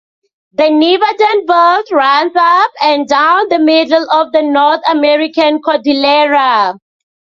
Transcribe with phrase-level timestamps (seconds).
[0.53, 6.73] The Nevadan belt runs up and down the middle of the North American Cordillera.